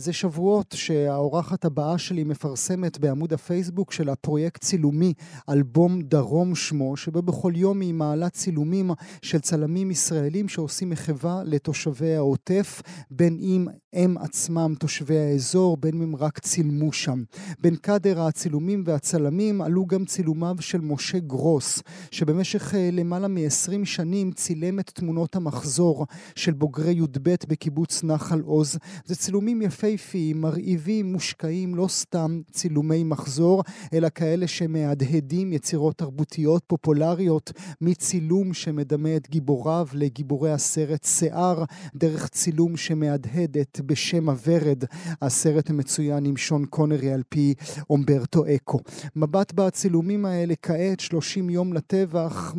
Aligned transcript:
זה 0.00 0.12
שבועות 0.12 0.74
שהאורחת 0.78 1.64
הבאה 1.64 1.98
שלי 1.98 2.24
מפרסמת 2.24 2.98
בעמוד 2.98 3.32
הפייסבוק 3.32 3.92
של 3.92 4.08
הפרויקט 4.08 4.60
צילומי, 4.60 5.12
אלבום 5.48 6.02
דרום 6.02 6.54
שמו, 6.54 6.96
שבו 6.96 7.22
בכל 7.22 7.52
יום 7.56 7.80
היא 7.80 7.94
מעלה 7.94 8.28
צילומים 8.28 8.90
של 9.22 9.38
צלמים 9.38 9.90
ישראלים 9.90 10.48
שעושים 10.48 10.90
מחווה 10.90 11.42
לתושבי 11.44 12.14
העוטף, 12.14 12.82
בין 13.10 13.38
אם 13.40 13.66
הם 13.92 14.18
עצמם 14.18 14.74
תושבי 14.78 15.18
האזור, 15.18 15.76
בין 15.76 15.94
אם 15.94 16.02
הם 16.02 16.16
רק 16.16 16.38
צילמו 16.38 16.92
שם. 16.92 17.22
בין 17.60 17.76
קאדר 17.76 18.22
הצילומים 18.22 18.82
והצלמים 18.86 19.62
עלו 19.62 19.86
גם 19.86 20.04
צילומיו 20.04 20.56
של 20.60 20.80
משה 20.80 21.18
גרוס, 21.18 21.82
שבמשך 22.10 22.74
אה, 22.74 22.88
למעלה 22.92 23.28
מ-20 23.28 23.84
שנים 23.84 24.32
צילם 24.32 24.80
את 24.80 24.90
תמונות 24.94 25.36
המחזור 25.36 26.06
של 26.34 26.52
בוגרי 26.52 26.92
י"ב 26.92 27.34
בקיבוץ 27.48 28.04
נחל 28.04 28.40
עוז. 28.40 28.78
זה 29.04 29.16
צילומים 29.16 29.62
יפי 29.62 29.89
יפהפיים, 29.90 30.40
מרהיבים, 30.40 31.12
מושקעים, 31.12 31.74
לא 31.74 31.88
סתם 31.88 32.40
צילומי 32.50 33.04
מחזור, 33.04 33.62
אלא 33.92 34.08
כאלה 34.14 34.46
שמהדהדים 34.46 35.52
יצירות 35.52 35.98
תרבותיות 35.98 36.62
פופולריות, 36.66 37.52
מצילום 37.80 38.54
שמדמה 38.54 39.16
את 39.16 39.30
גיבוריו 39.30 39.86
לגיבורי 39.92 40.52
הסרט 40.52 41.04
שיער, 41.04 41.64
דרך 41.94 42.28
צילום 42.28 42.76
שמהדהד 42.76 43.58
את 43.58 43.80
בשם 43.86 44.28
הוורד, 44.28 44.84
הסרט 45.22 45.70
המצוין 45.70 46.24
עם 46.24 46.36
שון 46.36 46.66
קונרי 46.66 47.12
על 47.12 47.22
פי 47.28 47.54
אומברטו 47.90 48.44
אקו. 48.54 48.80
מבט 49.16 49.52
בצילומים 49.52 50.24
האלה 50.24 50.54
כעת, 50.62 51.00
30 51.00 51.50
יום 51.50 51.72
לטבח, 51.72 52.52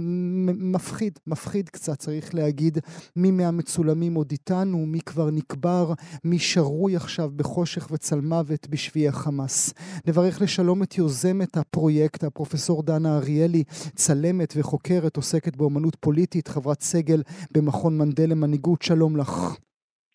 מפחיד, 0.57 1.19
מפחיד 1.27 1.69
קצת 1.69 1.99
צריך 1.99 2.35
להגיד, 2.35 2.77
מי 3.15 3.31
מהמצולמים 3.31 4.13
עוד 4.13 4.31
איתנו, 4.31 4.85
מי 4.85 5.01
כבר 5.01 5.31
נקבר, 5.31 5.93
מי 6.23 6.39
שרוי 6.39 6.95
עכשיו 6.95 7.20
עכשיו 7.21 7.37
בחושך 7.37 7.87
וצלמוות 7.91 8.67
בשבי 8.69 9.07
החמאס. 9.07 9.73
נברך 10.07 10.41
לשלום 10.41 10.83
את 10.83 10.97
יוזמת 10.97 11.57
הפרויקט, 11.57 12.23
הפרופסור 12.23 12.83
דנה 12.83 13.17
אריאלי, 13.17 13.63
צלמת 13.95 14.53
וחוקרת, 14.57 15.15
עוסקת 15.15 15.55
באמנות 15.55 15.95
פוליטית, 15.95 16.47
חברת 16.47 16.81
סגל 16.81 17.21
במכון 17.53 17.97
מנדל 17.97 18.29
למנהיגות. 18.29 18.81
שלום 18.81 19.17
לך. 19.17 19.55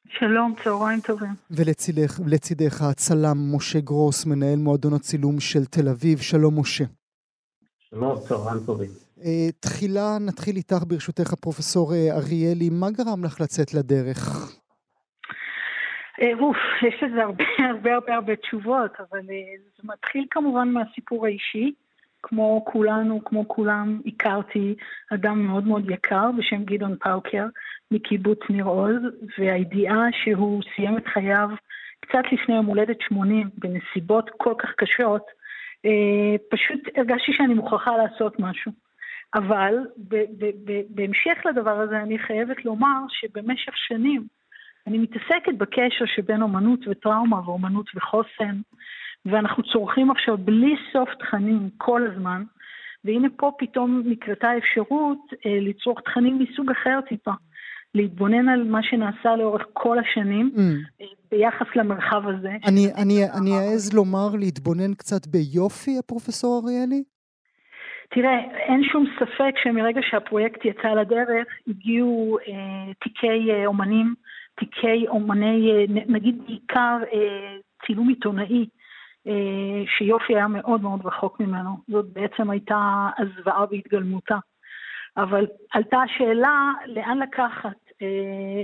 שלום, 0.08 0.54
צהריים 0.64 1.00
טובים. 1.00 1.34
ולצידך 1.50 2.82
הצלם 2.82 3.54
משה 3.54 3.80
גרוס, 3.80 4.26
מנהל 4.26 4.58
מועדון 4.58 4.94
הצילום 4.94 5.40
של 5.40 5.64
תל 5.64 5.88
אביב. 5.88 6.18
שלום, 6.18 6.60
משה. 6.60 6.84
שלום, 7.90 8.18
צהריים 8.28 8.60
טובים. 8.66 8.90
Uh, 9.18 9.22
תחילה 9.60 10.18
נתחיל 10.20 10.56
איתך 10.56 10.82
ברשותך, 10.86 11.34
פרופסור 11.34 11.92
uh, 11.92 11.94
אריאלי. 12.12 12.70
מה 12.70 12.90
גרם 12.90 13.24
לך 13.24 13.40
לצאת 13.40 13.74
לדרך? 13.74 14.52
אה, 16.22 16.32
אוף, 16.40 16.56
יש 16.82 17.02
לזה 17.02 17.22
הרבה 17.22 17.44
הרבה 17.70 17.94
הרבה 17.94 18.14
הרבה 18.14 18.36
תשובות, 18.36 18.90
אבל 19.00 19.18
אה, 19.18 19.56
זה 19.76 19.82
מתחיל 19.84 20.26
כמובן 20.30 20.68
מהסיפור 20.68 21.26
האישי. 21.26 21.72
כמו 22.22 22.64
כולנו, 22.66 23.24
כמו 23.24 23.48
כולם, 23.48 24.00
הכרתי 24.06 24.74
אדם 25.14 25.46
מאוד 25.46 25.66
מאוד 25.66 25.90
יקר 25.90 26.30
בשם 26.38 26.64
גדעון 26.64 26.96
פאוקר 26.96 27.46
מקיבוץ 27.90 28.38
ניר 28.50 28.64
עוז, 28.64 28.96
והידיעה 29.38 30.04
שהוא 30.12 30.62
סיים 30.74 30.98
את 30.98 31.06
חייו 31.06 31.48
קצת 32.00 32.22
לפני 32.32 32.54
יום 32.54 32.66
הולדת 32.66 33.00
80 33.00 33.50
בנסיבות 33.58 34.30
כל 34.36 34.54
כך 34.58 34.72
קשות, 34.76 35.22
אה, 35.84 36.36
פשוט 36.50 36.80
הרגשתי 36.96 37.32
שאני 37.32 37.54
מוכרחה 37.54 37.96
לעשות 37.96 38.40
משהו. 38.40 38.72
אבל 39.34 39.74
בהמשך 40.88 41.38
לדבר 41.44 41.80
הזה 41.80 41.98
אני 41.98 42.18
חייבת 42.18 42.64
לומר 42.64 42.98
שבמשך 43.08 43.76
שנים 43.76 44.26
אני 44.86 44.98
מתעסקת 44.98 45.54
בקשר 45.58 46.04
שבין 46.06 46.42
אומנות 46.42 46.80
וטראומה 46.88 47.48
ואומנות 47.48 47.90
וחוסן, 47.94 48.60
ואנחנו 49.26 49.62
צורכים 49.62 50.10
עכשיו 50.10 50.38
בלי 50.38 50.74
סוף 50.92 51.08
תכנים 51.18 51.70
כל 51.76 52.06
הזמן, 52.06 52.42
והנה 53.04 53.28
פה 53.36 53.52
פתאום 53.58 54.02
נקרתה 54.04 54.56
אפשרות 54.58 55.18
אה, 55.46 55.58
לצרוך 55.60 56.00
תכנים 56.00 56.38
מסוג 56.38 56.70
אחר 56.70 57.00
טיפה. 57.08 57.32
להתבונן 57.94 58.48
על 58.48 58.64
מה 58.64 58.82
שנעשה 58.82 59.36
לאורך 59.36 59.62
כל 59.72 59.98
השנים 59.98 60.50
mm. 60.56 60.60
אה, 61.00 61.06
ביחס 61.30 61.66
למרחב 61.76 62.28
הזה. 62.28 62.50
אני, 62.66 62.86
אני, 63.02 63.24
אני 63.38 63.50
אעז 63.50 63.94
לומר 63.94 64.28
להתבונן 64.38 64.94
קצת 64.94 65.26
ביופי, 65.26 65.98
הפרופסור 65.98 66.62
אריאלי? 66.64 67.02
תראה, 68.10 68.38
אין 68.68 68.82
שום 68.92 69.06
ספק 69.16 69.54
שמרגע 69.62 70.00
שהפרויקט 70.10 70.64
יצא 70.64 70.88
לדרך, 70.88 71.46
הגיעו 71.68 72.38
אה, 72.48 72.92
תיקי 73.02 73.52
אה, 73.52 73.66
אומנים 73.66 74.14
תיקי 74.58 75.08
אומני, 75.08 75.70
אה, 75.72 75.84
נגיד 75.88 76.42
בעיקר 76.46 76.98
אה, 77.12 77.56
צילום 77.86 78.08
עיתונאי, 78.08 78.68
אה, 79.26 79.82
שיופי 79.98 80.36
היה 80.36 80.48
מאוד 80.48 80.82
מאוד 80.82 81.06
רחוק 81.06 81.40
ממנו. 81.40 81.76
זאת 81.88 82.06
בעצם 82.12 82.50
הייתה 82.50 83.08
הזוועה 83.18 83.66
בהתגלמותה. 83.66 84.38
אבל 85.16 85.46
עלתה 85.72 85.98
השאלה 86.02 86.72
לאן 86.86 87.18
לקחת 87.18 87.76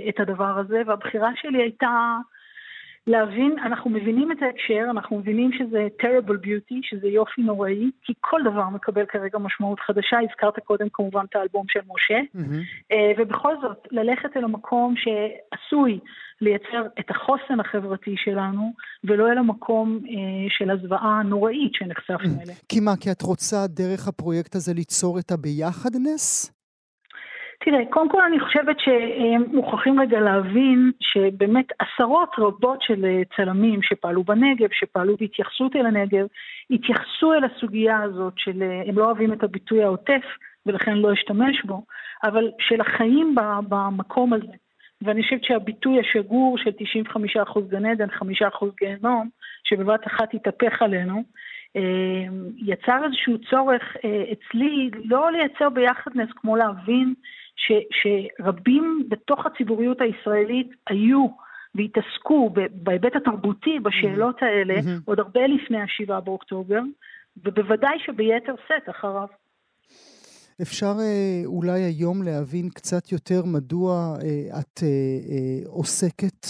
את 0.09 0.19
הדבר 0.19 0.59
הזה, 0.59 0.81
והבחירה 0.85 1.29
שלי 1.35 1.61
הייתה 1.61 2.17
להבין, 3.07 3.55
אנחנו 3.65 3.89
מבינים 3.89 4.31
את 4.31 4.37
ההקשר, 4.41 4.87
אנחנו 4.89 5.17
מבינים 5.17 5.51
שזה 5.53 5.87
terrible 6.01 6.45
beauty, 6.45 6.75
שזה 6.81 7.07
יופי 7.07 7.41
נוראי, 7.41 7.91
כי 8.03 8.13
כל 8.19 8.41
דבר 8.51 8.69
מקבל 8.69 9.05
כרגע 9.05 9.37
משמעות 9.37 9.79
חדשה, 9.79 10.17
הזכרת 10.29 10.59
קודם 10.59 10.87
כמובן 10.93 11.25
את 11.29 11.35
האלבום 11.35 11.65
של 11.69 11.79
משה, 11.87 12.19
mm-hmm. 12.35 12.93
ובכל 13.17 13.53
זאת, 13.61 13.87
ללכת 13.91 14.37
אל 14.37 14.43
המקום 14.43 14.95
שעשוי 14.97 15.99
לייצר 16.41 16.85
את 16.99 17.09
החוסן 17.09 17.59
החברתי 17.59 18.15
שלנו, 18.17 18.71
ולא 19.03 19.31
אל 19.31 19.37
המקום 19.37 19.99
אה, 20.05 20.13
של 20.49 20.71
הזוועה 20.71 21.19
הנוראית 21.19 21.73
שנחשפנו. 21.73 22.41
אליה. 22.43 22.55
כי 22.69 22.79
מה, 22.79 22.91
כי 23.01 23.11
את 23.11 23.21
רוצה 23.21 23.67
דרך 23.67 24.07
הפרויקט 24.07 24.55
הזה 24.55 24.73
ליצור 24.73 25.19
את 25.19 25.31
הביחדנס? 25.31 26.52
תראה, 27.65 27.85
קודם 27.89 28.09
כל 28.09 28.21
אני 28.21 28.39
חושבת 28.39 28.77
שמוכרחים 28.79 29.99
רגע 29.99 30.19
להבין 30.19 30.91
שבאמת 30.99 31.65
עשרות 31.79 32.29
רבות 32.37 32.81
של 32.81 33.05
אה, 33.05 33.21
צלמים 33.35 33.81
שפעלו 33.83 34.23
בנגב, 34.23 34.69
שפעלו 34.71 35.17
בהתייחסות 35.17 35.75
אל 35.75 35.85
הנגב, 35.85 36.25
התייחסו 36.71 37.33
אל 37.33 37.43
הסוגיה 37.43 38.01
הזאת 38.01 38.33
של, 38.37 38.63
אה, 38.63 38.81
הם 38.87 38.97
לא 38.97 39.05
אוהבים 39.05 39.33
את 39.33 39.43
הביטוי 39.43 39.83
העוטף 39.83 40.23
ולכן 40.65 40.97
לא 40.97 41.13
אשתמש 41.13 41.65
בו, 41.65 41.83
אבל 42.23 42.51
של 42.59 42.81
החיים 42.81 43.35
במקום 43.69 44.33
הזה. 44.33 44.53
ואני 45.01 45.23
חושבת 45.23 45.43
שהביטוי 45.43 45.99
השגור 45.99 46.57
של 46.57 46.71
95% 46.71 47.67
גן 47.69 47.85
עדן, 47.85 48.09
5% 48.09 48.71
גיהנום, 48.79 49.29
שבבת 49.63 50.07
אחת 50.07 50.33
התהפך 50.33 50.81
עלינו, 50.81 51.23
אה, 51.75 52.25
יצר 52.57 53.05
איזשהו 53.05 53.37
צורך 53.49 53.83
אצלי 54.31 54.89
לא 55.05 55.31
לייצר 55.31 55.69
ביחדנס 55.69 56.29
כמו 56.35 56.55
להבין 56.55 57.13
ש, 57.67 57.71
שרבים 57.91 59.07
בתוך 59.09 59.45
הציבוריות 59.45 59.97
הישראלית 60.01 60.69
היו 60.89 61.27
והתעסקו 61.75 62.49
בהיבט 62.71 63.15
התרבותי 63.15 63.79
בשאלות. 63.79 64.35
האלה 64.41 64.79
mm-hmm. 64.79 65.01
עוד 65.05 65.19
הרבה 65.19 65.47
לפני 65.47 65.81
השבעה 65.81 66.21
באוקטובר, 66.21 66.79
ובוודאי 67.37 67.97
שביתר 68.05 68.55
שאת 68.67 68.89
אחריו. 68.89 69.27
אפשר 70.61 70.93
אה, 70.99 71.41
אולי 71.45 71.81
היום 71.81 72.23
להבין 72.23 72.69
קצת 72.69 73.11
יותר 73.11 73.45
מדוע 73.45 74.15
אה, 74.23 74.59
את 74.59 74.83
אה, 74.83 75.69
עוסקת 75.69 76.47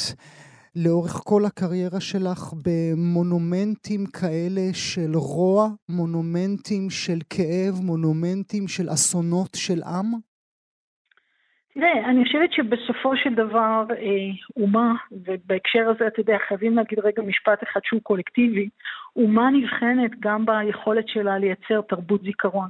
לאורך 0.76 1.12
כל 1.12 1.46
הקריירה 1.46 2.00
שלך 2.00 2.54
במונומנטים 2.66 4.06
כאלה 4.06 4.74
של 4.74 5.12
רוע, 5.16 5.70
מונומנטים 5.90 6.90
של 6.90 7.20
כאב, 7.30 7.80
מונומנטים 7.82 8.68
של 8.68 8.90
אסונות 8.94 9.50
של 9.56 9.84
עם? 9.84 10.33
תראה, 11.74 12.10
אני 12.10 12.26
חושבת 12.26 12.54
שבסופו 12.54 13.18
של 13.18 13.34
דבר 13.34 13.86
אה, 13.92 14.64
אומה, 14.64 14.94
ובהקשר 15.12 15.90
הזה, 15.90 16.08
אתה 16.08 16.20
יודע, 16.20 16.38
חייבים 16.48 16.76
להגיד 16.76 17.00
רגע 17.00 17.22
משפט 17.22 17.64
אחד 17.64 17.80
שהוא 17.84 18.02
קולקטיבי, 18.04 18.70
אומה 19.16 19.50
נבחנת 19.50 20.12
גם 20.20 20.46
ביכולת 20.46 21.08
שלה 21.08 21.38
לייצר 21.38 21.82
תרבות 21.82 22.22
זיכרון. 22.22 22.70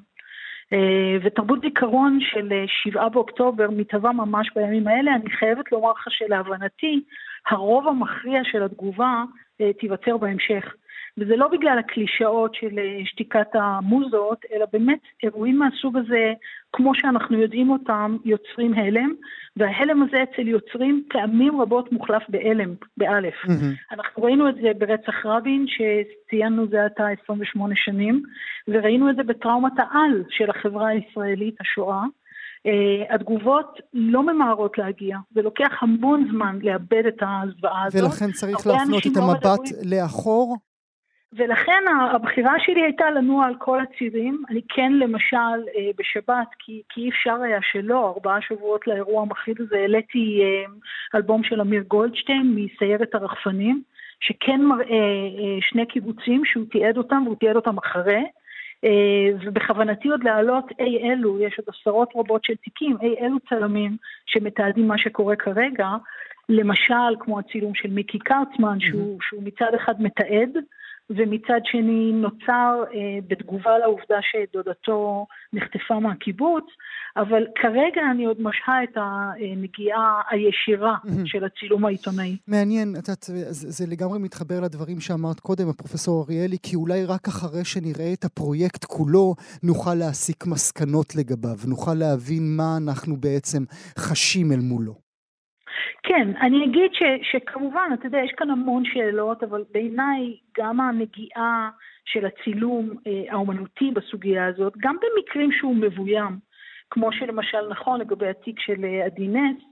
אה, 0.74 1.18
ותרבות 1.24 1.62
זיכרון 1.62 2.20
של 2.22 2.54
אה, 2.54 2.64
שבעה 2.68 3.10
באוקטובר 3.10 3.70
מתהווה 3.70 4.12
ממש 4.12 4.48
בימים 4.56 4.88
האלה. 4.88 5.16
אני 5.16 5.30
חייבת 5.30 5.72
לומר 5.72 5.92
לך 5.92 6.08
שלהבנתי, 6.10 7.04
הרוב 7.50 7.88
המכריע 7.88 8.42
של 8.44 8.64
התגובה 8.64 9.24
אה, 9.62 9.74
תיווצר 9.74 10.18
בהמשך. 10.18 10.74
וזה 11.18 11.36
לא 11.36 11.48
בגלל 11.48 11.80
הקלישאות 11.80 12.56
של 12.56 12.80
אה, 12.80 13.06
שתיקת 13.06 13.48
המוזות, 13.54 14.46
אלא 14.54 14.66
באמת 14.74 15.00
אירועים 15.24 15.60
מהסוג 15.60 15.98
הזה, 15.98 16.34
כמו 16.74 16.92
שאנחנו 16.96 17.38
יודעים 17.38 17.70
אותם, 17.70 18.18
יוצרים 18.26 18.74
הלם, 18.74 19.14
וההלם 19.58 20.04
הזה 20.04 20.24
אצל 20.24 20.48
יוצרים 20.48 21.04
פעמים 21.10 21.62
רבות 21.62 21.92
מוחלף 21.92 22.24
בהלם, 22.30 22.74
באלף. 22.98 23.34
Mm-hmm. 23.46 23.96
אנחנו 23.96 24.24
ראינו 24.24 24.50
את 24.50 24.56
זה 24.56 24.72
ברצח 24.78 25.26
רבין, 25.26 25.66
שציינו 25.68 26.68
זה 26.68 26.86
עתה 26.86 27.04
28 27.24 27.74
שנים, 27.78 28.24
וראינו 28.68 29.10
את 29.10 29.16
זה 29.16 29.24
בטראומת 29.24 29.74
העל 29.78 30.24
של 30.30 30.50
החברה 30.50 30.88
הישראלית, 30.88 31.56
השואה. 31.62 32.04
Uh, 32.68 33.14
התגובות 33.16 33.80
לא 33.94 34.24
ממהרות 34.24 34.78
להגיע, 34.78 35.18
זה 35.36 35.42
לוקח 35.42 35.70
המון 35.82 36.28
זמן 36.32 36.60
לאבד 36.62 37.06
את 37.08 37.18
הזוועה 37.22 37.84
הזאת. 37.84 38.02
ולכן 38.02 38.32
צריך 38.32 38.68
להפנות 38.68 39.08
את 39.08 39.18
לא 39.18 39.22
המבט. 39.22 39.60
לאחור? 39.86 40.58
ולכן 41.36 41.84
הבחירה 42.12 42.54
שלי 42.60 42.82
הייתה 42.82 43.10
לנוע 43.10 43.46
על 43.46 43.56
כל 43.60 43.80
הצירים. 43.80 44.44
אני 44.50 44.62
כן, 44.70 44.94
למשל, 44.94 45.38
אה, 45.78 45.90
בשבת, 45.98 46.48
כי, 46.60 46.82
כי 46.90 47.02
אי 47.02 47.10
אפשר 47.10 47.36
היה 47.44 47.60
שלא, 47.72 48.14
ארבעה 48.16 48.42
שבועות 48.42 48.88
לאירוע 48.88 49.22
המחריד 49.22 49.62
הזה, 49.62 49.78
העליתי 49.78 50.42
אה, 50.44 50.66
אלבום 51.16 51.44
של 51.44 51.62
אמיר 51.62 51.84
גולדשטיין 51.88 52.56
מסיירת 52.56 53.16
הרחפנים, 53.16 53.82
שכן 54.20 54.62
מראה 54.62 55.60
שני 55.62 55.86
קיבוצים 55.86 56.46
שהוא 56.46 56.66
תיעד 56.72 56.98
אותם, 56.98 57.24
והוא 57.26 57.36
תיעד 57.40 57.56
אותם 57.56 57.78
אחרי. 57.78 58.24
ובכוונתי 59.46 60.10
עוד 60.10 60.24
להעלות 60.24 60.66
אי 60.80 61.12
אלו, 61.12 61.40
יש 61.40 61.60
עוד 61.60 61.68
עשרות 61.70 62.10
רבות 62.16 62.46
של 62.46 62.56
תיקים, 62.56 62.98
אי 63.02 63.16
אלו 63.22 63.38
צלמים 63.50 63.98
שמתעדים 64.26 64.88
מה 64.88 64.98
שקורה 64.98 65.36
כרגע, 65.36 65.88
למשל 66.50 67.16
כמו 67.20 67.40
הצילום 67.40 67.76
של 67.76 67.90
מיקי 67.90 68.20
קרצמן, 68.20 68.80
שהוא, 68.80 69.20
שהוא 69.22 69.44
מצד 69.44 69.74
אחד 69.76 70.02
מתעד, 70.02 70.58
ומצד 71.10 71.60
שני 71.64 72.12
נוצר 72.14 72.84
אה, 72.94 73.20
בתגובה 73.28 73.78
לעובדה 73.78 74.20
שדודתו 74.22 75.26
נחטפה 75.54 76.00
מהקיבוץ, 76.00 76.66
אבל 77.18 77.44
כרגע 77.62 78.02
אני 78.12 78.26
עוד 78.26 78.42
משהה 78.42 78.84
את 78.84 78.98
הנגיעה 78.98 80.22
הישירה 80.30 80.96
של 81.26 81.44
הצילום 81.44 81.86
העיתונאי. 81.86 82.38
מעניין, 82.48 82.96
את 83.00 83.08
יודעת, 83.08 83.24
זה, 83.24 83.46
זה 83.50 83.86
לגמרי 83.88 84.20
מתחבר 84.20 84.60
לדברים 84.62 85.00
שאמרת 85.00 85.40
קודם, 85.40 85.70
הפרופסור 85.70 86.26
אריאלי, 86.26 86.58
כי 86.64 86.76
אולי 86.76 87.06
רק 87.06 87.28
אחרי 87.28 87.66
שנראה 87.66 88.14
את 88.14 88.26
הפרויקט 88.26 88.86
כולו, 88.86 89.36
נוכל 89.64 89.96
להסיק 89.96 90.46
מסקנות 90.48 91.16
לגביו, 91.16 91.58
נוכל 91.68 91.94
להבין 91.94 92.44
מה 92.58 92.78
אנחנו 92.84 93.16
בעצם 93.18 93.64
חשים 93.98 94.52
אל 94.52 94.60
מולו. 94.60 95.03
כן, 96.04 96.28
אני 96.42 96.66
אגיד 96.66 96.92
ש, 96.94 97.04
שכמובן, 97.32 97.90
אתה 97.94 98.06
יודע, 98.08 98.20
יש 98.26 98.32
כאן 98.38 98.50
המון 98.50 98.84
שאלות, 98.86 99.44
אבל 99.44 99.64
בעיניי 99.74 100.38
גם 100.58 100.80
הנגיעה 100.80 101.70
של 102.06 102.26
הצילום 102.26 102.90
אה, 103.08 103.24
האומנותי 103.30 103.92
בסוגיה 103.92 104.46
הזאת, 104.46 104.74
גם 104.78 104.96
במקרים 105.02 105.52
שהוא 105.52 105.76
מבוים, 105.76 106.38
כמו 106.90 107.12
שלמשל 107.12 107.68
נכון 107.70 108.00
לגבי 108.00 108.28
התיק 108.28 108.60
של 108.60 108.86
אה, 108.86 109.06
עדי 109.06 109.28
נס, 109.28 109.64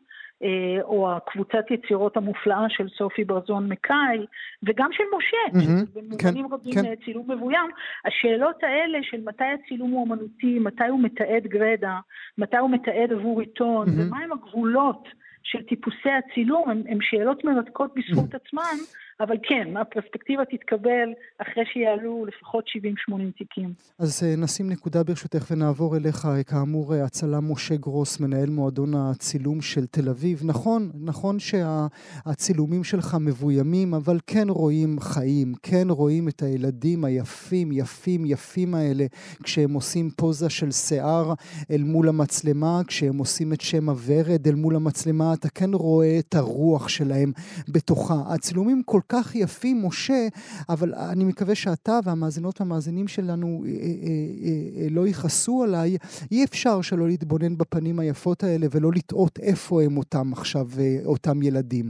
אה, 0.44 0.82
או 0.84 1.12
הקבוצת 1.12 1.72
יצירות 1.72 2.18
המופלאה 2.18 2.66
של 2.70 2.90
סופי 2.90 3.24
ברזון 3.24 3.70
מקאי, 3.70 4.26
וגם 4.64 4.90
של 4.92 5.04
משה, 5.18 5.38
mm-hmm, 5.48 5.86
במובנים 5.94 6.48
כן, 6.48 6.54
רבים 6.54 6.74
כן. 6.74 7.06
צילום 7.06 7.32
מבוים, 7.32 7.70
השאלות 8.06 8.64
האלה 8.64 9.00
של 9.02 9.22
מתי 9.26 9.44
הצילום 9.44 9.92
הוא 9.92 10.02
אומנותי, 10.02 10.60
מתי 10.60 10.88
הוא 10.88 11.00
מתעד 11.04 11.48
גרדה, 11.48 12.00
מתי 12.38 12.58
הוא 12.58 12.70
מתעד 12.70 13.12
עבור 13.12 13.40
עיתון, 13.40 13.88
mm-hmm. 13.88 14.02
ומהם 14.08 14.32
הגבולות 14.32 15.08
של 15.44 15.64
טיפוסי 15.64 16.10
הצילום 16.10 16.70
הן 16.70 16.98
שאלות 17.02 17.44
מרתקות 17.44 17.94
בזכות 17.96 18.36
עצמן, 18.36 18.78
אבל 19.24 19.36
כן, 19.44 19.78
הפרספקטיבה 19.78 20.46
תתקבל 20.46 21.10
אחרי 21.38 21.64
שיעלו 21.74 22.26
לפחות 22.26 22.66
70-80 23.12 23.14
תיקים. 23.38 23.74
אז 24.00 24.24
אה, 24.24 24.36
נשים 24.38 24.70
נקודה 24.70 25.04
ברשותך 25.04 25.52
ונעבור 25.52 25.98
אליך. 25.98 26.28
כאמור, 26.48 26.96
אה, 26.96 27.04
הצלם 27.04 27.52
משה 27.52 27.76
גרוס, 27.76 28.20
מנהל 28.20 28.50
מועדון 28.50 28.94
הצילום 28.96 29.62
של 29.62 29.86
תל 29.86 30.10
אביב. 30.10 30.42
נכון, 30.46 30.92
נכון 31.04 31.38
שהצילומים 31.40 32.84
שלך 32.84 33.18
מבוימים, 33.20 33.94
אבל 33.94 34.18
כן 34.28 34.50
רואים 34.50 35.00
חיים, 35.00 35.54
כן 35.64 35.88
רואים 35.90 36.28
את 36.28 36.42
הילדים 36.42 37.06
היפים, 37.06 37.72
יפים, 37.72 38.26
יפים 38.26 38.76
האלה, 38.76 39.06
כשהם 39.44 39.74
עושים 39.74 40.10
פוזה 40.10 40.50
של 40.50 40.72
שיער 40.72 41.34
אל 41.72 41.84
מול 41.84 42.10
המצלמה, 42.10 42.82
כשהם 42.88 43.18
עושים 43.18 43.54
את 43.54 43.62
שם 43.62 43.90
הוורד 43.90 44.48
אל 44.48 44.56
מול 44.56 44.76
המצלמה, 44.76 45.34
אתה 45.34 45.50
כן 45.50 45.74
רואה 45.74 46.20
את 46.20 46.36
הרוח 46.36 46.88
שלהם 46.88 47.32
בתוכה. 47.70 48.16
הצילומים 48.34 48.84
כל 48.86 49.02
כך 49.12 49.36
יפים, 49.36 49.86
משה, 49.86 50.22
אבל 50.70 50.90
אני 51.12 51.24
מקווה 51.24 51.56
שאתה 51.56 52.00
והמאזינות 52.06 52.62
והמאזינים 52.62 53.08
שלנו 53.08 53.48
אה, 53.48 53.70
אה, 53.70 54.82
אה, 54.82 54.88
לא 54.92 55.08
יכעסו 55.08 55.64
עליי. 55.64 55.98
אי 56.32 56.44
אפשר 56.44 56.82
שלא 56.82 57.08
להתבונן 57.08 57.58
בפנים 57.58 58.00
היפות 58.00 58.44
האלה 58.44 58.68
ולא 58.72 58.90
לטעות 58.96 59.40
איפה 59.40 59.82
הם 59.82 59.98
אותם 59.98 60.28
עכשיו, 60.34 60.66
אותם 61.06 61.42
ילדים. 61.42 61.86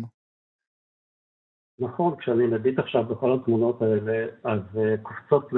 נכון, 1.80 2.16
כשאני 2.16 2.48
מביט 2.48 2.80
עכשיו 2.80 3.04
בכל 3.04 3.34
התמונות 3.34 3.82
האלה, 3.82 4.26
אז 4.44 4.62
קופצות, 5.04 5.50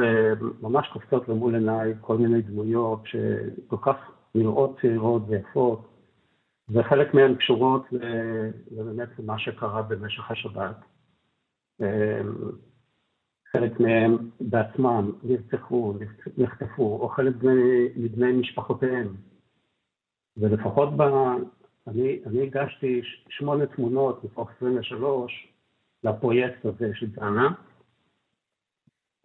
ממש 0.62 0.88
קופצות 0.94 1.30
למול 1.30 1.56
עיניי 1.56 1.94
כל 2.02 2.18
מיני 2.18 2.42
דמויות 2.42 3.02
שכל 3.06 3.78
כך 3.82 3.96
נראות 4.36 4.78
צעירות 4.82 5.22
ויפות, 5.28 5.90
וחלק 6.70 7.14
מהן 7.14 7.36
קשורות 7.36 7.86
באמת 8.72 9.10
למה 9.20 9.40
שקרה 9.40 9.82
במשך 9.82 10.32
השבת. 10.32 10.93
חלק 13.52 13.80
מהם 13.80 14.30
בעצמם 14.40 15.12
נרצחו, 15.24 15.94
נחטפו, 16.38 16.98
או 17.02 17.10
חלק 17.10 17.34
מבני 17.96 18.32
משפחותיהם. 18.32 19.16
ולפחות 20.38 20.98
ב... 20.98 21.02
אני, 21.88 22.20
אני 22.26 22.44
הגשתי 22.44 23.02
שמונה 23.30 23.66
תמונות 23.66 24.24
מתוך 24.24 24.50
23 24.58 25.48
לפרויקט 26.04 26.66
הזה 26.66 26.92
של 26.94 27.10
דנה, 27.10 27.54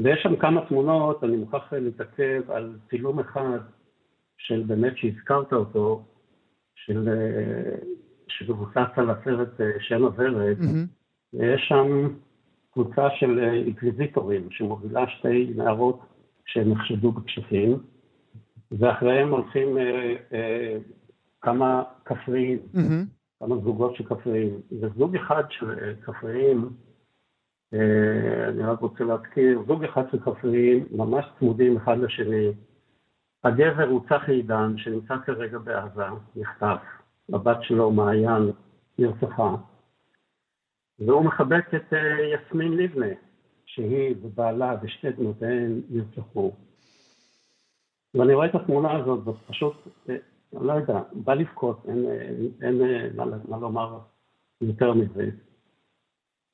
ויש 0.02 0.20
שם 0.22 0.36
כמה 0.36 0.66
תמונות, 0.68 1.24
אני 1.24 1.36
מוכרח 1.36 1.72
להתעכב 1.72 2.50
על 2.50 2.78
צילום 2.90 3.20
אחד 3.20 3.58
של 4.38 4.62
באמת 4.66 4.96
שהזכרת 4.96 5.52
אותו, 5.52 6.04
של, 6.74 7.08
שמבוסס 8.28 8.90
על 8.96 9.10
הסרט 9.10 9.60
אה, 9.60 9.70
שם 9.80 10.04
הוורד, 10.04 10.58
mm-hmm. 10.60 11.34
ויש 11.38 11.60
שם 11.68 12.08
קבוצה 12.78 13.08
של 13.10 13.38
אינקוויזיטורים 13.38 14.50
שמובילה 14.50 15.08
שתי 15.08 15.52
נערות 15.56 16.00
שנחשדו 16.44 17.12
בכשפים, 17.12 17.78
ואחריהם 18.72 19.30
הולכים 19.30 19.78
אה, 19.78 20.14
אה, 20.32 20.78
כמה 21.40 21.82
כפריים, 22.04 22.58
mm-hmm. 22.74 23.40
כמה 23.40 23.56
זוגות 23.56 23.96
של 23.96 24.04
כפריים. 24.04 24.60
וזוג 24.80 25.16
אחד 25.16 25.42
של 25.50 25.94
כפריים, 26.02 26.68
אה, 27.74 28.48
אני 28.48 28.62
רק 28.62 28.80
רוצה 28.80 29.04
להזכיר, 29.04 29.62
זוג 29.66 29.84
אחד 29.84 30.02
של 30.10 30.18
כפריים 30.18 30.86
ממש 30.90 31.24
צמודים 31.38 31.76
אחד 31.76 31.98
לשני. 31.98 32.48
הגבר 33.44 33.88
הוא 33.88 34.00
צחי 34.08 34.32
עידן, 34.32 34.74
שנמצא 34.76 35.14
כרגע 35.26 35.58
בעזה, 35.58 36.02
נחטף. 36.36 36.82
הבת 37.32 37.58
שלו, 37.62 37.90
מעיין, 37.90 38.50
נרצחה. 38.98 39.54
והוא 40.98 41.24
מחבק 41.24 41.74
את 41.74 41.92
אה, 41.92 41.98
יסמין 42.34 42.72
לבנה, 42.72 43.06
שהיא 43.66 44.14
ובעלה 44.22 44.76
ושתי 44.82 45.10
בנותיהן 45.10 45.80
נרצחו. 45.90 46.52
ואני 48.14 48.34
רואה 48.34 48.46
את 48.46 48.54
התמונה 48.54 48.92
הזאת, 48.92 49.24
זה 49.24 49.30
פשוט, 49.46 49.76
אה, 50.08 50.16
אני 50.56 50.66
לא 50.66 50.72
יודע, 50.72 51.00
בא 51.12 51.34
לבכות, 51.34 51.82
אין, 51.88 52.06
אין, 52.10 52.50
אין 52.62 52.82
אה, 52.82 53.08
מה, 53.14 53.24
מה 53.48 53.58
לומר 53.58 53.98
יותר 54.60 54.94
מזה. 54.94 55.30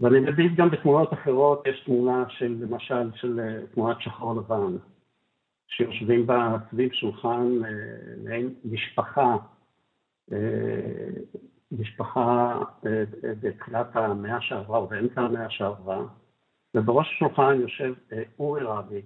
ואני 0.00 0.20
מביט 0.20 0.52
גם 0.56 0.70
בתמונות 0.70 1.12
אחרות, 1.12 1.66
יש 1.66 1.82
תמונה 1.84 2.24
של, 2.28 2.56
למשל, 2.60 3.10
של 3.14 3.40
תמונת 3.74 3.96
שחור 4.00 4.34
לבן, 4.34 4.76
שיושבים 5.68 6.26
בה 6.26 6.56
סביב 6.70 6.92
שולחן 6.92 7.58
מעין 8.24 8.54
משפחה 8.64 9.36
משפחה 11.72 12.60
אה, 12.86 13.04
בתחילת 13.40 13.96
המאה 13.96 14.40
שעברה 14.40 14.78
או 14.78 14.86
באמצע 14.86 15.20
המאה 15.20 15.50
שעברה, 15.50 16.02
ובראש 16.74 17.08
השולחן 17.14 17.60
יושב 17.60 17.94
אה, 18.12 18.22
אורי 18.38 18.62
רבי, 18.62 19.02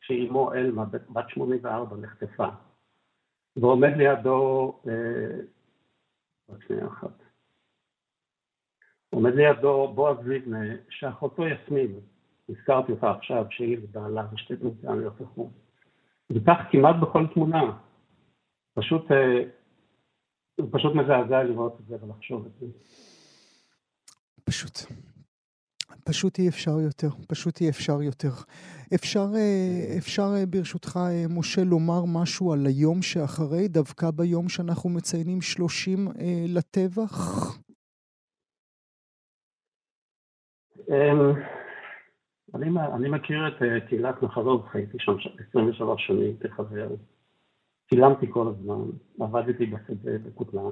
שאימו 0.00 0.54
אלמה, 0.54 0.84
בת 0.84 1.28
84, 1.28 1.96
נחטפה, 1.96 2.48
ועומד 3.56 3.96
לידו, 3.96 4.80
אה, 4.88 5.40
עוד 6.46 6.60
שנייה 6.66 6.86
אחת, 6.86 7.22
עומד 9.10 9.34
לידו 9.34 9.92
בועז 9.94 10.26
ליבנה, 10.26 10.64
שאחותו 10.88 11.42
יסמין, 11.46 12.00
הזכרתי 12.48 12.92
אותה 12.92 13.10
עכשיו, 13.10 13.46
שהיא 13.50 13.78
ובעלה 13.82 14.26
ושתי 14.32 14.56
תמותיה 14.56 14.90
נרצחו. 14.90 15.50
וכך 16.30 16.58
כמעט 16.70 16.96
בכל 17.02 17.26
תמונה. 17.34 17.78
פשוט 18.74 19.04
זה 20.62 20.70
פשוט 20.70 20.94
מזעזע 20.94 21.42
לראות 21.42 21.80
את 21.80 21.86
זה 21.86 21.96
ולחשוב 22.04 22.46
את 22.46 22.52
זה. 22.60 22.66
פשוט. 24.44 24.78
פשוט 26.04 26.38
אי 26.38 26.48
אפשר 26.48 26.80
יותר, 26.80 27.08
פשוט 27.28 27.60
אי 27.60 27.68
אפשר 27.68 28.02
יותר. 28.02 28.32
אפשר, 28.94 29.26
אה, 29.36 29.98
אפשר 29.98 30.28
אה, 30.36 30.46
ברשותך, 30.46 30.96
אה, 30.96 31.24
משה, 31.38 31.64
לומר 31.64 32.02
משהו 32.20 32.52
על 32.52 32.66
היום 32.66 33.02
שאחרי, 33.02 33.68
דווקא 33.68 34.10
ביום 34.10 34.48
שאנחנו 34.48 34.90
מציינים 34.90 35.40
30 35.40 36.08
לטבח? 36.48 37.16
אמ, 40.88 41.32
אני, 42.54 42.68
אני 42.96 43.08
מכיר 43.08 43.48
את 43.48 43.88
קהילת 43.88 44.22
נחלות, 44.22 44.68
חייתי 44.72 44.96
שם 44.98 45.12
23 45.50 46.06
שנים 46.06 46.36
כחבר. 46.36 46.88
צילמתי 47.94 48.26
כל 48.30 48.48
הזמן, 48.48 48.84
עבדתי 49.20 49.66
בשדה 49.66 50.18
בכותנה. 50.18 50.70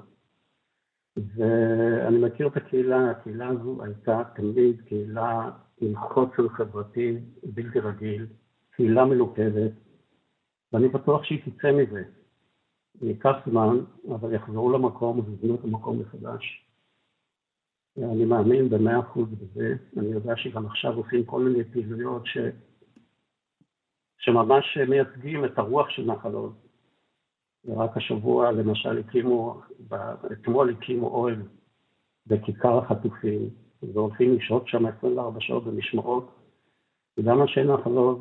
ואני 1.16 2.18
מכיר 2.18 2.48
את 2.48 2.56
הקהילה, 2.56 3.10
הקהילה 3.10 3.48
הזו 3.48 3.82
הייתה 3.84 4.22
תמיד 4.34 4.80
קהילה 4.80 5.50
עם 5.80 5.96
חוסר 5.96 6.48
חברתי 6.48 7.18
בלתי 7.42 7.80
רגיל, 7.80 8.26
קהילה 8.70 9.04
מלוכדת, 9.04 9.72
ואני 10.72 10.88
בטוח 10.88 11.24
שהיא 11.24 11.40
תצא 11.44 11.72
מזה. 11.72 12.02
ייקח 13.02 13.36
זמן, 13.50 13.78
אבל 14.14 14.34
יחזרו 14.34 14.72
למקום 14.72 15.18
ויבנו 15.18 15.54
את 15.54 15.64
המקום 15.64 16.00
מחדש. 16.00 16.64
אני 17.98 18.24
מאמין 18.24 18.70
במאה 18.70 19.00
אחוז 19.00 19.28
בזה, 19.28 19.74
אני 19.96 20.06
יודע 20.06 20.36
שגם 20.36 20.66
עכשיו 20.66 20.94
עושים 20.96 21.24
כל 21.24 21.42
מיני 21.42 21.64
פעילויות 21.64 22.26
ש... 22.26 22.38
שממש 24.18 24.78
מייצגים 24.88 25.44
את 25.44 25.58
הרוח 25.58 25.88
של 25.88 26.04
נחל 26.04 26.32
עוז. 26.32 26.67
ורק 27.68 27.96
השבוע 27.96 28.52
למשל 28.52 28.98
הקימו, 28.98 29.60
אתמול 30.32 30.70
הקימו 30.70 31.08
אוהל 31.08 31.42
בכיכר 32.26 32.78
החטופים, 32.78 33.48
והולכים 33.82 34.34
לשהות 34.34 34.68
שם 34.68 34.86
24 34.86 35.40
שעות 35.40 35.64
במשמרות, 35.64 36.30
וגם 37.18 37.42
אנשי 37.42 37.64
נחל 37.64 37.90
עוז 37.90 38.18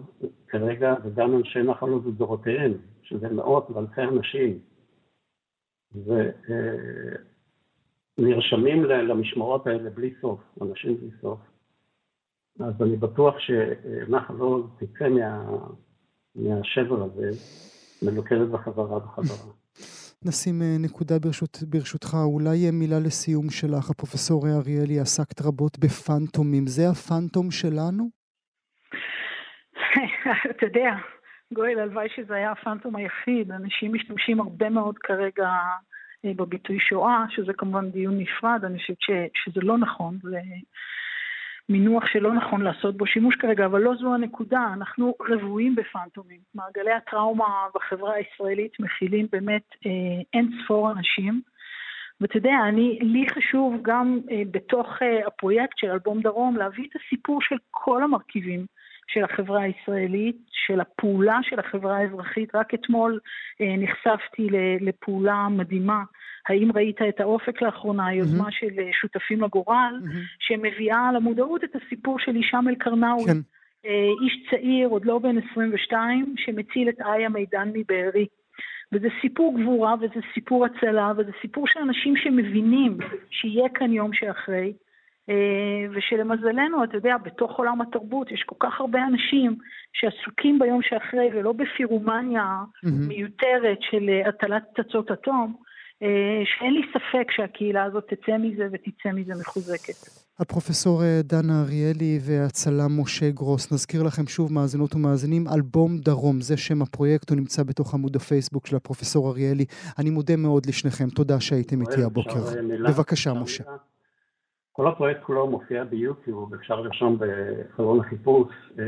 כרגע, 0.48 0.96
וגם 1.04 1.38
אנשי 1.38 1.64
נחל 1.64 1.90
עוז 1.90 2.08
לדורותיהם, 2.08 2.74
שזה 3.02 3.30
מאות 3.30 3.70
ואלפי 3.72 4.02
אנשים, 4.02 4.60
ונרשמים 8.18 8.84
למשמרות 8.84 9.68
האלה 9.68 9.90
בלי 9.90 10.14
סוף, 10.22 10.40
אנשים 10.62 10.98
בלי 10.98 11.10
סוף. 11.22 11.40
אז 12.60 12.82
אני 12.82 12.98
בטוח 12.98 13.40
שנחל 13.40 14.38
עוז 14.40 14.66
תצא 14.78 15.10
מה, 15.10 15.58
מהשבר 16.36 17.04
הזה. 17.04 17.30
מלוכדת 18.04 18.48
בחזרה 18.48 19.00
בחזרה. 19.00 19.54
נשים 20.26 20.62
אה, 20.62 20.76
נקודה 20.80 21.20
ברשות, 21.20 21.58
ברשותך, 21.70 22.18
אולי 22.24 22.66
אה, 22.66 22.72
מילה 22.72 23.00
לסיום 23.06 23.50
שלך, 23.50 23.90
הפרופסור 23.90 24.48
אריאלי, 24.48 25.00
עסקת 25.00 25.42
רבות 25.42 25.80
בפנטומים, 25.80 26.68
זה 26.68 26.90
הפנטום 26.90 27.52
שלנו? 27.52 28.10
אתה 30.52 30.66
יודע, 30.66 30.96
גואל, 31.54 31.80
הלוואי 31.80 32.08
שזה 32.16 32.34
היה 32.34 32.52
הפנטום 32.52 32.96
היחיד, 32.96 33.52
אנשים 33.52 33.94
משתמשים 33.94 34.40
הרבה 34.40 34.70
מאוד 34.70 34.98
כרגע 34.98 35.50
אה, 36.26 36.32
בביטוי 36.36 36.80
שואה, 36.80 37.26
שזה 37.30 37.52
כמובן 37.58 37.90
דיון 37.90 38.18
נפרד, 38.18 38.60
אני 38.64 38.80
חושבת 38.80 38.98
שזה 39.44 39.62
לא 39.62 39.78
נכון, 39.78 40.20
זה 40.24 40.38
מינוח 41.70 42.08
שלא 42.08 42.34
נכון 42.34 42.62
לעשות 42.62 42.98
בו 42.98 43.06
שימוש 43.06 43.36
כרגע, 43.36 43.66
אבל 43.66 43.82
לא 43.82 43.96
זו 43.96 44.14
הנקודה, 44.14 44.70
אנחנו 44.74 45.16
רבועים 45.30 45.76
בפנטומים. 45.76 46.40
מעגלי 46.56 46.92
הטראומה 46.92 47.68
בחברה 47.76 48.14
הישראלית 48.14 48.80
מכילים 48.80 49.28
באמת 49.32 49.64
אה, 49.86 50.22
אין 50.34 50.50
ספור 50.64 50.92
אנשים. 50.92 51.42
ואתה 52.22 52.38
יודע, 52.38 52.56
אני, 52.70 53.00
לי 53.02 53.26
חשוב 53.30 53.76
גם 53.82 54.20
אה, 54.32 54.42
בתוך 54.52 54.88
אה, 55.02 55.28
הפרויקט 55.28 55.78
של 55.78 55.92
אלבום 55.92 56.22
דרום 56.22 56.58
להביא 56.58 56.88
את 56.90 56.96
הסיפור 56.96 57.42
של 57.42 57.56
כל 57.72 58.04
המרכיבים 58.04 58.66
של 59.08 59.24
החברה 59.24 59.62
הישראלית, 59.62 60.38
של 60.52 60.80
הפעולה 60.80 61.40
של 61.44 61.60
החברה 61.60 61.98
האזרחית. 61.98 62.56
רק 62.56 62.74
אתמול 62.74 63.20
אה, 63.62 63.76
נחשפתי 63.78 64.48
לפעולה 64.82 65.48
מדהימה 65.50 66.04
האם 66.50 66.72
ראית 66.76 67.02
את 67.10 67.20
האופק 67.20 67.62
לאחרונה, 67.62 68.08
היוזמה 68.08 68.48
mm-hmm. 68.48 68.52
של 68.52 68.80
אה, 68.80 68.90
שותפים 69.02 69.42
לגורל, 69.42 70.02
mm-hmm. 70.04 70.18
שמביאה 70.40 71.12
למודעות 71.12 71.64
את 71.64 71.76
הסיפור 71.76 72.20
של 72.20 72.36
הישאם 72.36 72.68
אל-קרנאווי. 72.68 73.26
כן. 73.26 73.38
אה, 73.86 74.10
איש 74.22 74.50
צעיר, 74.50 74.88
עוד 74.88 75.06
לא 75.06 75.20
בן 75.20 75.38
22, 75.52 76.36
שמציל 76.38 76.90
את 76.90 77.02
איה 77.02 77.30
מידן 77.30 77.72
מבארי. 77.74 78.26
וזה 78.92 79.08
סיפור 79.22 79.60
גבורה 79.60 79.96
וזה 79.96 80.20
סיפור 80.34 80.66
הצלה 80.66 81.12
וזה 81.18 81.32
סיפור 81.42 81.68
של 81.68 81.80
אנשים 81.80 82.18
שמבינים 82.18 82.98
שיהיה 83.30 83.70
כאן 83.70 83.94
יום 83.94 84.14
שאחרי. 84.14 84.74
אה, 85.30 85.86
ושלמזלנו, 85.92 86.84
אתה 86.84 86.98
יודע, 86.98 87.18
בתוך 87.18 87.58
עולם 87.58 87.82
התרבות 87.82 88.32
יש 88.32 88.44
כל 88.46 88.56
כך 88.60 88.80
הרבה 88.80 89.00
אנשים 89.08 89.58
שעסוקים 89.94 90.60
ביום 90.60 90.82
שאחרי 90.82 91.30
ולא 91.34 91.54
בפירומניה 91.54 92.44
mm-hmm. 92.44 92.90
מיותרת 93.08 93.78
של 93.82 94.10
הטלת 94.28 94.64
פצצות 94.74 95.12
אטום, 95.12 95.56
אה, 96.04 96.42
שאין 96.46 96.74
לי 96.74 96.82
ספק 96.90 97.32
שהקהילה 97.32 97.84
הזאת 97.84 98.04
תצא 98.14 98.38
מזה 98.38 98.68
ותצא 98.72 99.10
מזה 99.14 99.34
מחוזקת. 99.42 100.28
הפרופסור 100.40 101.04
אה, 101.04 101.20
דנה 101.24 101.62
אריאלי 101.62 102.20
והצלם 102.22 103.02
משה 103.02 103.30
גרוס, 103.30 103.72
נזכיר 103.72 104.04
לכם 104.04 104.28
שוב 104.28 104.54
מאזינות 104.54 104.96
ומאזינים, 104.96 105.48
אלבום 105.56 105.98
דרום, 105.98 106.42
זה 106.42 106.58
שם 106.58 106.82
הפרויקט, 106.82 107.30
הוא 107.30 107.38
נמצא 107.38 107.64
בתוך 107.64 107.94
עמוד 107.94 108.16
הפייסבוק 108.16 108.68
של 108.68 108.76
הפרופסור 108.76 109.32
אריאלי. 109.32 109.66
אני 110.00 110.10
מודה 110.10 110.36
מאוד 110.36 110.66
לשניכם, 110.66 111.10
תודה 111.10 111.40
שהייתם 111.40 111.82
איתי 111.82 112.04
הבוקר. 112.04 112.40
בבקשה, 112.88 113.34
משה. 113.34 113.64
כל 114.78 114.88
הפרויקט 114.88 115.24
כולו 115.24 115.48
מופיע 115.48 115.84
ביוטיוב, 115.84 116.54
אפשר 116.54 116.82
לרשום 116.82 117.18
בחלון 117.20 118.00
החיפוש, 118.00 118.48
אה, 118.80 118.84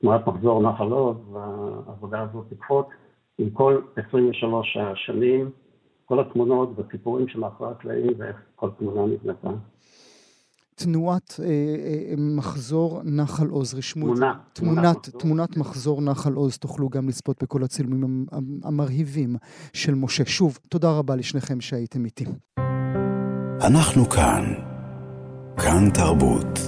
תנועת 0.00 0.26
מחזור 0.26 0.62
נחל 0.62 0.84
עוז, 0.84 1.16
והעבודה 1.32 2.20
הזאת 2.20 2.44
תקפוט 2.50 2.86
עם 3.38 3.50
כל 3.50 3.80
23 4.08 4.76
השנים. 4.76 5.50
כל 6.04 6.20
התמונות 6.20 6.78
והסיפורים 6.78 7.28
שמאחורי 7.28 7.70
הקלעים 7.70 8.10
ואיך 8.18 8.36
כל 8.56 8.70
תמונה 8.78 9.12
נבנתה. 9.12 9.48
תנועת 10.74 11.34
אה, 11.42 11.46
אה, 11.46 12.14
מחזור 12.36 13.00
נחל 13.04 13.46
עוז, 13.46 13.74
רשמו 13.74 14.06
תמונה, 14.06 14.30
את 14.30 14.36
זה. 14.36 14.60
תמונת, 14.62 15.08
תמונת 15.08 15.56
מחזור 15.56 16.02
נחל 16.02 16.32
עוז, 16.32 16.58
תוכלו 16.58 16.88
גם 16.88 17.08
לצפות 17.08 17.42
בכל 17.42 17.62
הצילומים 17.64 18.26
המרהיבים 18.64 19.36
של 19.72 19.94
משה. 19.94 20.24
שוב, 20.26 20.58
תודה 20.68 20.98
רבה 20.98 21.16
לשניכם 21.16 21.60
שהייתם 21.60 22.04
איתי. 22.04 22.24
אנחנו 23.60 24.04
כאן. 24.04 24.73
כאן 25.56 25.90
תרבות. 25.90 26.58